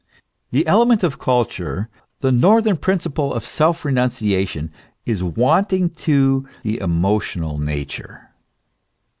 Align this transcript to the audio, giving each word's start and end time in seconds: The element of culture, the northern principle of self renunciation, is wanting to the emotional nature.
The 0.49 0.65
element 0.65 1.03
of 1.03 1.19
culture, 1.19 1.87
the 2.21 2.31
northern 2.31 2.77
principle 2.77 3.31
of 3.31 3.45
self 3.45 3.85
renunciation, 3.85 4.71
is 5.05 5.21
wanting 5.23 5.91
to 5.91 6.47
the 6.63 6.79
emotional 6.81 7.59
nature. 7.59 8.31